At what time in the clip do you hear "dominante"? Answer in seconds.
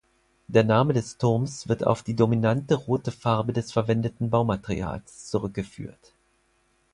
2.15-2.73